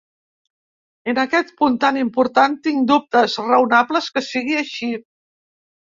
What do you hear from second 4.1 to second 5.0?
que sigui així.